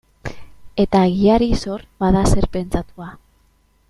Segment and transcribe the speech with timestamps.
[0.83, 3.11] Eta egiari zor, bada zer pentsatua.